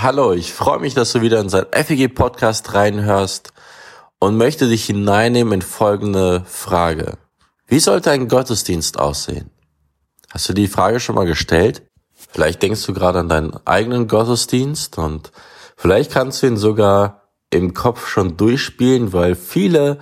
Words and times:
Hallo, 0.00 0.32
ich 0.32 0.52
freue 0.52 0.78
mich, 0.78 0.94
dass 0.94 1.10
du 1.10 1.22
wieder 1.22 1.40
in 1.40 1.48
sein 1.48 1.66
FEG 1.72 2.14
Podcast 2.14 2.72
reinhörst 2.72 3.52
und 4.20 4.36
möchte 4.36 4.68
dich 4.68 4.84
hineinnehmen 4.84 5.54
in 5.54 5.62
folgende 5.62 6.44
Frage. 6.46 7.18
Wie 7.66 7.80
sollte 7.80 8.12
ein 8.12 8.28
Gottesdienst 8.28 9.00
aussehen? 9.00 9.50
Hast 10.30 10.48
du 10.48 10.52
die 10.52 10.68
Frage 10.68 11.00
schon 11.00 11.16
mal 11.16 11.26
gestellt? 11.26 11.82
Vielleicht 12.14 12.62
denkst 12.62 12.86
du 12.86 12.94
gerade 12.94 13.18
an 13.18 13.28
deinen 13.28 13.56
eigenen 13.66 14.06
Gottesdienst 14.06 14.98
und 14.98 15.32
vielleicht 15.76 16.12
kannst 16.12 16.44
du 16.44 16.46
ihn 16.46 16.56
sogar 16.56 17.22
im 17.50 17.74
Kopf 17.74 18.06
schon 18.06 18.36
durchspielen, 18.36 19.12
weil 19.12 19.34
viele 19.34 19.98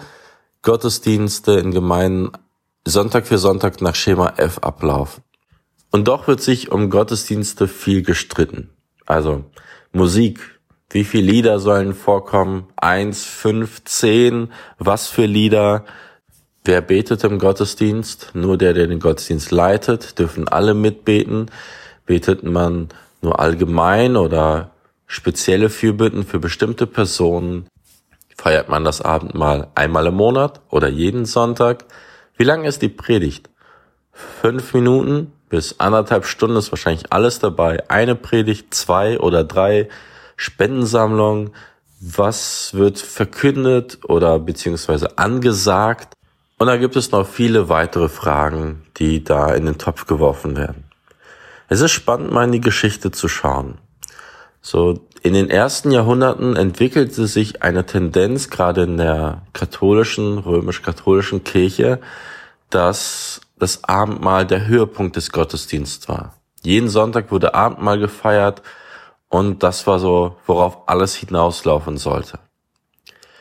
Gottesdienste 0.60 1.52
in 1.52 1.70
Gemeinden 1.70 2.32
Sonntag 2.86 3.26
für 3.26 3.38
Sonntag 3.38 3.80
nach 3.80 3.94
Schema 3.94 4.34
F 4.36 4.58
ablaufen. 4.58 5.24
Und 5.90 6.06
doch 6.06 6.28
wird 6.28 6.42
sich 6.42 6.70
um 6.70 6.90
Gottesdienste 6.90 7.66
viel 7.66 8.02
gestritten. 8.02 8.76
Also 9.06 9.44
Musik. 9.96 10.60
Wie 10.90 11.04
viele 11.04 11.32
Lieder 11.32 11.58
sollen 11.58 11.94
vorkommen? 11.94 12.68
Eins, 12.76 13.24
fünf, 13.24 13.82
zehn? 13.84 14.52
Was 14.78 15.08
für 15.08 15.24
Lieder? 15.24 15.84
Wer 16.64 16.82
betet 16.82 17.24
im 17.24 17.38
Gottesdienst? 17.38 18.32
Nur 18.34 18.58
der, 18.58 18.74
der 18.74 18.86
den 18.88 19.00
Gottesdienst 19.00 19.50
leitet. 19.50 20.18
Dürfen 20.18 20.48
alle 20.48 20.74
mitbeten? 20.74 21.50
Betet 22.04 22.42
man 22.42 22.88
nur 23.22 23.40
allgemein 23.40 24.16
oder 24.16 24.72
spezielle 25.06 25.70
Fürbitten 25.70 26.24
für 26.24 26.40
bestimmte 26.40 26.86
Personen? 26.86 27.66
Feiert 28.36 28.68
man 28.68 28.84
das 28.84 29.00
Abendmahl 29.00 29.68
einmal 29.74 30.06
im 30.06 30.14
Monat 30.14 30.60
oder 30.68 30.88
jeden 30.88 31.24
Sonntag? 31.24 31.86
Wie 32.36 32.44
lange 32.44 32.68
ist 32.68 32.82
die 32.82 32.90
Predigt? 32.90 33.48
Fünf 34.12 34.74
Minuten? 34.74 35.32
Bis 35.48 35.78
anderthalb 35.78 36.26
Stunden 36.26 36.56
ist 36.56 36.72
wahrscheinlich 36.72 37.12
alles 37.12 37.38
dabei. 37.38 37.88
Eine 37.88 38.14
Predigt, 38.14 38.74
zwei 38.74 39.18
oder 39.18 39.44
drei 39.44 39.88
Spendensammlungen. 40.36 41.50
Was 42.00 42.74
wird 42.74 42.98
verkündet 42.98 43.98
oder 44.04 44.38
beziehungsweise 44.38 45.18
angesagt? 45.18 46.14
Und 46.58 46.66
da 46.66 46.76
gibt 46.76 46.96
es 46.96 47.10
noch 47.10 47.26
viele 47.26 47.68
weitere 47.68 48.08
Fragen, 48.08 48.86
die 48.96 49.22
da 49.22 49.54
in 49.54 49.66
den 49.66 49.78
Topf 49.78 50.06
geworfen 50.06 50.56
werden. 50.56 50.84
Es 51.68 51.80
ist 51.80 51.92
spannend, 51.92 52.32
mal 52.32 52.44
in 52.44 52.52
die 52.52 52.60
Geschichte 52.60 53.10
zu 53.10 53.28
schauen. 53.28 53.78
So, 54.60 55.00
in 55.22 55.34
den 55.34 55.50
ersten 55.50 55.90
Jahrhunderten 55.90 56.56
entwickelte 56.56 57.26
sich 57.26 57.62
eine 57.62 57.86
Tendenz, 57.86 58.50
gerade 58.50 58.82
in 58.82 58.96
der 58.96 59.42
katholischen, 59.52 60.38
römisch-katholischen 60.38 61.44
Kirche, 61.44 62.00
dass 62.70 63.40
das 63.58 63.84
Abendmahl 63.84 64.46
der 64.46 64.66
Höhepunkt 64.66 65.16
des 65.16 65.32
Gottesdienstes 65.32 66.08
war. 66.08 66.34
Jeden 66.62 66.88
Sonntag 66.88 67.30
wurde 67.30 67.54
Abendmahl 67.54 67.98
gefeiert 67.98 68.62
und 69.28 69.62
das 69.62 69.86
war 69.86 69.98
so, 69.98 70.36
worauf 70.46 70.88
alles 70.88 71.14
hinauslaufen 71.14 71.96
sollte. 71.96 72.38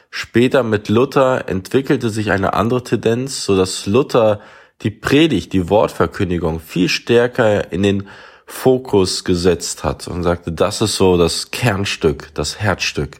Später 0.09 0.63
mit 0.63 0.87
Luther 0.87 1.49
entwickelte 1.49 2.09
sich 2.09 2.31
eine 2.31 2.53
andere 2.53 2.83
Tendenz, 2.83 3.43
so 3.43 3.57
dass 3.57 3.85
Luther 3.85 4.39
die 4.81 4.91
Predigt, 4.91 5.53
die 5.53 5.69
Wortverkündigung 5.69 6.59
viel 6.59 6.89
stärker 6.89 7.71
in 7.71 7.83
den 7.83 8.07
Fokus 8.45 9.23
gesetzt 9.23 9.83
hat 9.83 10.07
und 10.07 10.23
sagte, 10.23 10.51
das 10.51 10.81
ist 10.81 10.95
so 10.95 11.17
das 11.17 11.51
Kernstück, 11.51 12.33
das 12.33 12.59
Herzstück. 12.59 13.17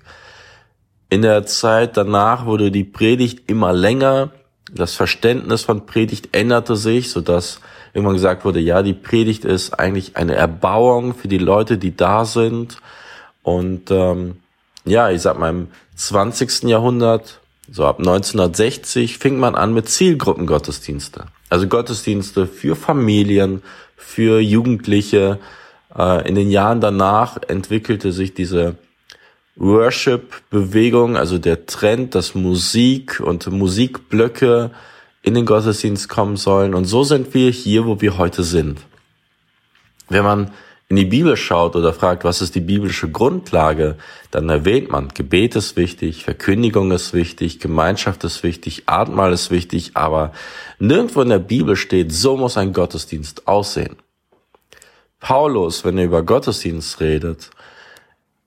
In 1.09 1.21
der 1.21 1.45
Zeit 1.45 1.97
danach 1.97 2.45
wurde 2.45 2.71
die 2.71 2.83
Predigt 2.83 3.49
immer 3.49 3.73
länger 3.73 4.31
das 4.71 4.95
Verständnis 4.95 5.63
von 5.63 5.85
Predigt 5.85 6.29
änderte 6.31 6.75
sich, 6.75 7.09
so 7.09 7.21
dass 7.21 7.59
irgendwann 7.93 8.15
gesagt 8.15 8.45
wurde, 8.45 8.59
ja, 8.59 8.81
die 8.83 8.93
Predigt 8.93 9.45
ist 9.45 9.73
eigentlich 9.73 10.17
eine 10.17 10.35
Erbauung 10.35 11.13
für 11.15 11.27
die 11.27 11.37
Leute, 11.37 11.77
die 11.77 11.95
da 11.95 12.25
sind. 12.25 12.77
Und 13.43 13.91
ähm, 13.91 14.37
ja, 14.85 15.09
ich 15.11 15.21
sag 15.21 15.39
mal, 15.39 15.49
im 15.49 15.67
20. 15.95 16.63
Jahrhundert, 16.63 17.39
so 17.71 17.85
ab 17.85 17.99
1960, 17.99 19.17
fing 19.17 19.39
man 19.39 19.55
an 19.55 19.73
mit 19.73 19.87
Zielgruppengottesdienste. 19.87 21.25
Also 21.49 21.67
Gottesdienste 21.67 22.47
für 22.47 22.75
Familien, 22.75 23.61
für 23.95 24.39
Jugendliche. 24.39 25.39
Äh, 25.97 26.27
in 26.27 26.35
den 26.35 26.51
Jahren 26.51 26.81
danach 26.81 27.37
entwickelte 27.47 28.11
sich 28.11 28.33
diese 28.33 28.75
Worship-Bewegung, 29.57 31.15
also 31.15 31.37
der 31.37 31.65
Trend, 31.65 32.15
dass 32.15 32.35
Musik 32.35 33.19
und 33.19 33.47
Musikblöcke 33.47 34.71
in 35.21 35.33
den 35.33 35.45
Gottesdienst 35.45 36.09
kommen 36.09 36.37
sollen. 36.37 36.75
Und 36.75 36.85
so 36.85 37.03
sind 37.03 37.33
wir 37.33 37.49
hier, 37.49 37.85
wo 37.85 38.01
wir 38.01 38.17
heute 38.17 38.43
sind. 38.43 38.79
Wenn 40.07 40.23
man 40.23 40.51
in 40.87 40.97
die 40.97 41.05
Bibel 41.05 41.35
schaut 41.35 41.75
oder 41.75 41.93
fragt, 41.93 42.23
was 42.23 42.41
ist 42.41 42.53
die 42.53 42.59
biblische 42.59 43.09
Grundlage, 43.09 43.97
dann 44.29 44.49
erwähnt 44.49 44.91
man, 44.91 45.07
Gebet 45.07 45.55
ist 45.55 45.77
wichtig, 45.77 46.23
Verkündigung 46.23 46.91
ist 46.91 47.13
wichtig, 47.13 47.59
Gemeinschaft 47.59 48.23
ist 48.23 48.43
wichtig, 48.43 48.83
Abendmahl 48.85 49.33
ist 49.33 49.49
wichtig, 49.49 49.91
aber 49.95 50.31
nirgendwo 50.77 51.21
in 51.21 51.29
der 51.29 51.39
Bibel 51.39 51.75
steht, 51.75 52.11
so 52.11 52.37
muss 52.37 52.57
ein 52.57 52.71
Gottesdienst 52.71 53.47
aussehen. 53.47 53.95
Paulus, 55.19 55.83
wenn 55.83 55.97
er 55.97 56.05
über 56.05 56.21
Gottesdienst 56.21 56.99
redet, 56.99 57.49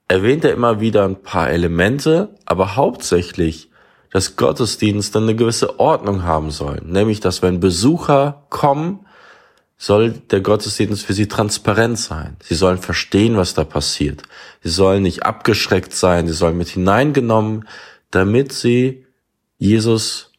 erwähnt 0.08 0.44
er 0.44 0.52
immer 0.52 0.80
wieder 0.80 1.04
ein 1.04 1.22
paar 1.22 1.50
Elemente, 1.50 2.34
aber 2.46 2.76
hauptsächlich, 2.76 3.70
dass 4.10 4.36
Gottesdienste 4.36 5.18
eine 5.18 5.36
gewisse 5.36 5.78
Ordnung 5.78 6.22
haben 6.22 6.50
sollen. 6.50 6.90
Nämlich, 6.90 7.20
dass 7.20 7.42
wenn 7.42 7.60
Besucher 7.60 8.46
kommen, 8.48 9.06
soll 9.76 10.10
der 10.10 10.40
Gottesdienst 10.40 11.04
für 11.04 11.12
sie 11.12 11.28
transparent 11.28 11.98
sein. 11.98 12.36
Sie 12.42 12.56
sollen 12.56 12.78
verstehen, 12.78 13.36
was 13.36 13.54
da 13.54 13.64
passiert. 13.64 14.22
Sie 14.62 14.70
sollen 14.70 15.02
nicht 15.02 15.24
abgeschreckt 15.24 15.92
sein. 15.92 16.26
Sie 16.26 16.32
sollen 16.32 16.58
mit 16.58 16.68
hineingenommen, 16.68 17.68
damit 18.10 18.52
sie 18.52 19.06
Jesus 19.58 20.32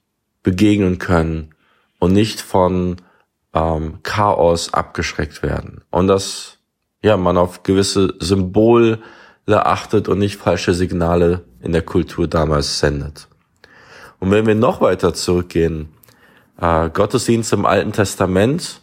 begegnen 0.44 0.97
können 0.97 1.53
und 2.00 2.12
nicht 2.12 2.41
von 2.41 2.97
ähm, 3.53 4.00
Chaos 4.03 4.74
abgeschreckt 4.74 5.41
werden. 5.41 5.84
Und 5.90 6.07
dass 6.07 6.57
ja 7.01 7.16
man 7.16 7.38
auf 7.38 7.63
gewisse 7.63 8.16
Symbol 8.19 9.00
achtet 9.58 10.08
und 10.08 10.20
nicht 10.20 10.38
falsche 10.38 10.74
Signale 10.74 11.44
in 11.62 11.72
der 11.72 11.82
Kultur 11.82 12.28
damals 12.28 12.80
sendet. 12.80 13.28
Und 14.20 14.32
wenn 14.32 14.46
wir 14.46 14.56
noch 14.56 14.82
weiter 14.82 15.14
zurückgehen, 15.14 15.90
äh, 16.60 16.90
Gottesdienst 16.90 17.54
im 17.54 17.66
Alten 17.66 17.94
Testament, 17.94 18.82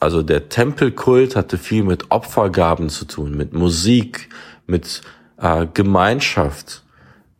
also 0.00 0.22
der 0.22 0.48
Tempelkult 0.48 1.36
hatte 1.36 1.58
viel 1.58 1.84
mit 1.84 2.10
Opfergaben 2.10 2.88
zu 2.88 3.04
tun, 3.04 3.36
mit 3.36 3.52
Musik, 3.52 4.28
mit 4.66 5.02
äh, 5.38 5.66
Gemeinschaft. 5.72 6.82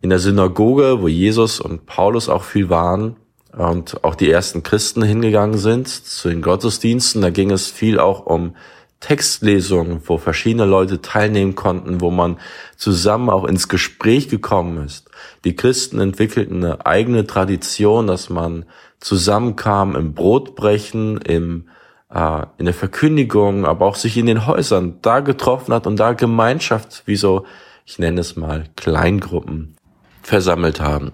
In 0.00 0.10
der 0.10 0.18
Synagoge, 0.18 1.00
wo 1.00 1.08
Jesus 1.08 1.60
und 1.60 1.86
Paulus 1.86 2.28
auch 2.28 2.42
viel 2.42 2.68
waren 2.68 3.16
und 3.56 4.02
auch 4.04 4.16
die 4.16 4.30
ersten 4.30 4.62
Christen 4.62 5.02
hingegangen 5.02 5.58
sind 5.58 5.88
zu 5.88 6.28
den 6.28 6.42
Gottesdiensten, 6.42 7.22
da 7.22 7.30
ging 7.30 7.50
es 7.50 7.70
viel 7.70 8.00
auch 8.00 8.26
um 8.26 8.56
Textlesungen, 9.02 10.00
wo 10.04 10.16
verschiedene 10.16 10.64
Leute 10.64 11.02
teilnehmen 11.02 11.56
konnten, 11.56 12.00
wo 12.00 12.10
man 12.10 12.38
zusammen 12.76 13.30
auch 13.30 13.44
ins 13.44 13.68
Gespräch 13.68 14.28
gekommen 14.28 14.84
ist. 14.86 15.10
Die 15.44 15.56
Christen 15.56 15.98
entwickelten 15.98 16.64
eine 16.64 16.86
eigene 16.86 17.26
Tradition, 17.26 18.06
dass 18.06 18.30
man 18.30 18.64
zusammenkam 19.00 19.96
im 19.96 20.14
Brotbrechen, 20.14 21.18
im, 21.18 21.68
äh, 22.14 22.46
in 22.58 22.66
der 22.66 22.74
Verkündigung, 22.74 23.66
aber 23.66 23.86
auch 23.86 23.96
sich 23.96 24.16
in 24.16 24.26
den 24.26 24.46
Häusern 24.46 24.98
da 25.02 25.18
getroffen 25.18 25.74
hat 25.74 25.88
und 25.88 25.96
da 25.96 26.12
Gemeinschaft, 26.12 27.02
wie 27.06 27.16
so, 27.16 27.44
ich 27.84 27.98
nenne 27.98 28.20
es 28.20 28.36
mal, 28.36 28.66
Kleingruppen 28.76 29.76
versammelt 30.22 30.80
haben. 30.80 31.10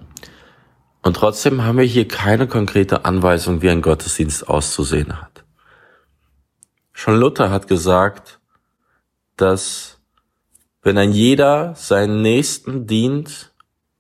Und 1.03 1.17
trotzdem 1.17 1.65
haben 1.65 1.79
wir 1.79 1.85
hier 1.85 2.07
keine 2.07 2.47
konkrete 2.47 3.07
Anweisung, 3.07 3.63
wie 3.63 3.71
ein 3.71 3.81
Gottesdienst 3.81 4.47
auszusehen 4.47 5.23
hat. 5.23 5.45
Schon 7.01 7.21
Luther 7.21 7.51
hat 7.51 7.69
gesagt, 7.69 8.41
dass 9.37 10.01
wenn 10.83 10.99
ein 10.99 11.13
jeder 11.13 11.77
seinen 11.77 12.23
Nächsten 12.23 12.89
dient, 12.89 13.53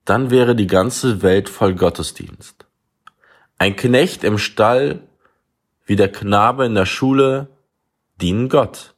dann 0.05 0.33
wäre 0.33 0.57
die 0.57 0.67
ganze 0.67 1.23
Welt 1.23 1.49
voll 1.49 1.77
Gottesdienst. 1.77 2.67
Ein 3.57 3.77
Knecht 3.77 4.25
im 4.25 4.37
Stall 4.37 5.07
wie 5.87 5.95
der 5.95 6.11
Knabe 6.11 6.67
in 6.67 6.75
der 6.75 6.87
Schule 6.87 7.47
dienen 8.21 8.49
Gott. 8.49 8.97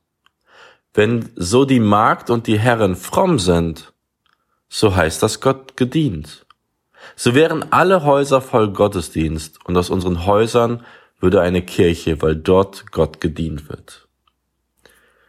Wenn 0.95 1.29
so 1.37 1.67
die 1.67 1.79
Magd 1.79 2.31
und 2.31 2.47
die 2.47 2.59
Herren 2.59 2.97
fromm 2.97 3.39
sind, 3.39 3.93
so 4.71 4.97
heißt 4.97 5.23
das 5.23 5.43
Gott 5.43 5.77
gedient. 5.77 6.47
So 7.17 7.35
wären 7.35 7.71
alle 7.71 8.03
Häuser 8.03 8.41
voll 8.41 8.73
Gottesdienst 8.73 9.59
und 9.67 9.77
aus 9.77 9.91
unseren 9.91 10.25
Häusern 10.25 10.87
würde 11.21 11.41
eine 11.41 11.63
Kirche, 11.63 12.21
weil 12.23 12.37
dort 12.37 12.91
Gott 12.91 13.21
gedient 13.21 13.69
wird. 13.69 14.09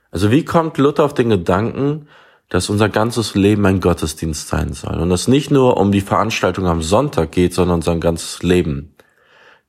Also 0.10 0.32
wie 0.32 0.44
kommt 0.44 0.78
Luther 0.78 1.04
auf 1.04 1.14
den 1.14 1.30
Gedanken, 1.30 2.08
dass 2.50 2.70
unser 2.70 2.90
ganzes 2.90 3.34
Leben 3.34 3.66
ein 3.66 3.80
Gottesdienst 3.80 4.50
sein 4.50 4.74
soll 4.74 5.00
und 5.00 5.10
es 5.12 5.30
nicht 5.30 5.52
nur 5.52 5.78
um 5.78 5.94
die 5.94 6.02
Veranstaltung 6.02 6.68
am 6.68 6.82
Sonntag 6.82 7.32
geht, 7.32 7.54
sondern 7.54 7.76
unser 7.76 7.96
ganzes 7.96 8.44
Leben. 8.44 8.94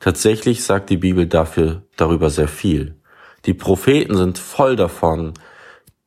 Tatsächlich 0.00 0.64
sagt 0.64 0.90
die 0.90 0.96
Bibel 0.96 1.26
dafür 1.26 1.82
darüber 1.96 2.28
sehr 2.28 2.48
viel. 2.48 2.96
Die 3.44 3.54
Propheten 3.54 4.16
sind 4.16 4.36
voll 4.36 4.74
davon, 4.74 5.34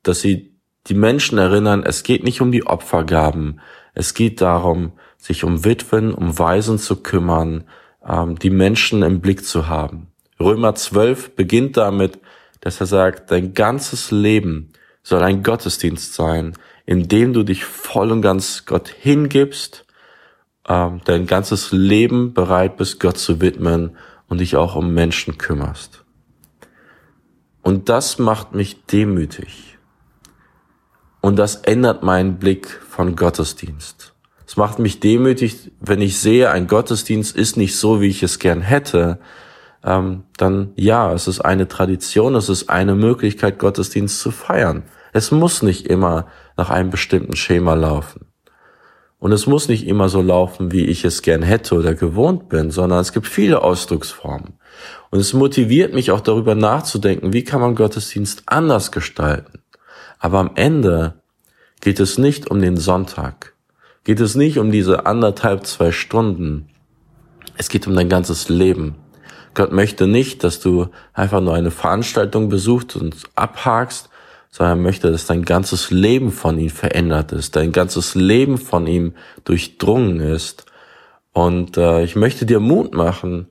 dass 0.03 0.19
sie 0.19 0.53
die 0.87 0.95
Menschen 0.95 1.37
erinnern, 1.37 1.83
es 1.83 2.03
geht 2.03 2.25
nicht 2.25 2.41
um 2.41 2.51
die 2.51 2.67
Opfergaben, 2.67 3.61
es 3.93 4.13
geht 4.13 4.41
darum, 4.41 4.91
sich 5.17 5.45
um 5.45 5.63
Witwen, 5.63 6.13
um 6.13 6.37
Waisen 6.37 6.77
zu 6.77 6.97
kümmern, 6.97 7.63
die 8.07 8.49
Menschen 8.49 9.01
im 9.01 9.19
Blick 9.19 9.45
zu 9.45 9.67
haben. 9.67 10.07
Römer 10.39 10.75
12 10.75 11.35
beginnt 11.35 11.77
damit, 11.77 12.19
dass 12.61 12.79
er 12.79 12.87
sagt, 12.87 13.31
dein 13.31 13.53
ganzes 13.53 14.11
Leben 14.11 14.73
soll 15.03 15.21
ein 15.21 15.43
Gottesdienst 15.43 16.13
sein, 16.13 16.53
in 16.85 17.07
dem 17.07 17.33
du 17.33 17.43
dich 17.43 17.63
voll 17.63 18.11
und 18.11 18.21
ganz 18.21 18.65
Gott 18.65 18.87
hingibst, 18.89 19.85
ähm, 20.67 21.01
dein 21.05 21.27
ganzes 21.27 21.71
Leben 21.71 22.33
bereit 22.33 22.77
bist, 22.77 22.99
Gott 22.99 23.17
zu 23.17 23.39
widmen 23.39 23.97
und 24.27 24.39
dich 24.39 24.55
auch 24.55 24.75
um 24.75 24.93
Menschen 24.93 25.37
kümmerst. 25.37 26.03
Und 27.61 27.89
das 27.89 28.19
macht 28.19 28.53
mich 28.53 28.85
demütig. 28.85 29.77
Und 31.21 31.37
das 31.37 31.55
ändert 31.57 32.03
meinen 32.03 32.37
Blick 32.37 32.67
von 32.67 33.15
Gottesdienst. 33.15 34.14
Es 34.55 34.57
macht 34.57 34.79
mich 34.79 35.01
demütig, 35.01 35.73
wenn 35.81 35.99
ich 35.99 36.17
sehe, 36.17 36.49
ein 36.49 36.67
Gottesdienst 36.67 37.35
ist 37.35 37.57
nicht 37.57 37.75
so, 37.75 37.99
wie 37.99 38.07
ich 38.07 38.23
es 38.23 38.39
gern 38.39 38.61
hätte, 38.61 39.19
ähm, 39.83 40.23
dann 40.37 40.71
ja, 40.77 41.11
es 41.11 41.27
ist 41.27 41.41
eine 41.41 41.67
Tradition, 41.67 42.35
es 42.35 42.47
ist 42.47 42.69
eine 42.69 42.95
Möglichkeit, 42.95 43.59
Gottesdienst 43.59 44.21
zu 44.21 44.31
feiern. 44.31 44.83
Es 45.11 45.29
muss 45.31 45.61
nicht 45.61 45.87
immer 45.87 46.27
nach 46.55 46.69
einem 46.69 46.89
bestimmten 46.89 47.35
Schema 47.35 47.73
laufen. 47.73 48.27
Und 49.19 49.33
es 49.33 49.45
muss 49.45 49.67
nicht 49.67 49.85
immer 49.85 50.07
so 50.07 50.21
laufen, 50.21 50.71
wie 50.71 50.85
ich 50.85 51.03
es 51.03 51.21
gern 51.21 51.41
hätte 51.41 51.75
oder 51.75 51.93
gewohnt 51.93 52.47
bin, 52.47 52.71
sondern 52.71 52.99
es 52.99 53.11
gibt 53.11 53.27
viele 53.27 53.61
Ausdrucksformen. 53.61 54.53
Und 55.09 55.19
es 55.19 55.33
motiviert 55.33 55.93
mich 55.93 56.11
auch 56.11 56.21
darüber 56.21 56.55
nachzudenken, 56.55 57.33
wie 57.33 57.43
kann 57.43 57.59
man 57.59 57.75
Gottesdienst 57.75 58.43
anders 58.45 58.93
gestalten. 58.93 59.59
Aber 60.17 60.39
am 60.39 60.51
Ende 60.55 61.15
geht 61.81 61.99
es 61.99 62.17
nicht 62.17 62.49
um 62.49 62.61
den 62.61 62.77
Sonntag, 62.77 63.54
geht 64.05 64.21
es 64.21 64.35
nicht 64.35 64.57
um 64.57 64.71
diese 64.71 65.05
anderthalb, 65.05 65.65
zwei 65.65 65.91
Stunden. 65.91 66.69
Es 67.57 67.67
geht 67.67 67.87
um 67.87 67.95
dein 67.95 68.07
ganzes 68.07 68.47
Leben. 68.47 68.95
Gott 69.55 69.71
möchte 69.71 70.07
nicht, 70.07 70.43
dass 70.43 70.59
du 70.59 70.87
einfach 71.13 71.41
nur 71.41 71.55
eine 71.55 71.71
Veranstaltung 71.71 72.47
besuchst 72.47 72.95
und 72.95 73.15
abhakst, 73.35 74.09
sondern 74.51 74.79
er 74.79 74.83
möchte, 74.83 75.11
dass 75.11 75.25
dein 75.25 75.43
ganzes 75.43 75.91
Leben 75.91 76.31
von 76.31 76.57
ihm 76.59 76.69
verändert 76.69 77.31
ist, 77.31 77.55
dein 77.55 77.71
ganzes 77.71 78.15
Leben 78.15 78.57
von 78.57 78.87
ihm 78.87 79.13
durchdrungen 79.43 80.19
ist. 80.19 80.65
Und 81.33 81.77
äh, 81.77 82.03
ich 82.03 82.15
möchte 82.15 82.45
dir 82.45 82.59
Mut 82.59 82.93
machen, 82.93 83.47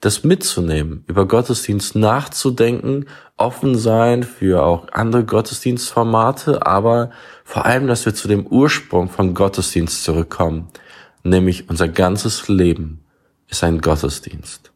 das 0.00 0.22
mitzunehmen, 0.22 1.04
über 1.08 1.26
Gottesdienst 1.26 1.96
nachzudenken, 1.96 3.06
offen 3.36 3.76
sein 3.76 4.22
für 4.22 4.62
auch 4.62 4.86
andere 4.92 5.24
Gottesdienstformate, 5.24 6.64
aber 6.66 7.10
vor 7.44 7.64
allem, 7.64 7.88
dass 7.88 8.06
wir 8.06 8.14
zu 8.14 8.28
dem 8.28 8.46
Ursprung 8.46 9.08
von 9.08 9.34
Gottesdienst 9.34 10.04
zurückkommen, 10.04 10.68
nämlich 11.24 11.68
unser 11.68 11.88
ganzes 11.88 12.48
Leben 12.48 13.00
ist 13.48 13.64
ein 13.64 13.80
Gottesdienst. 13.80 14.72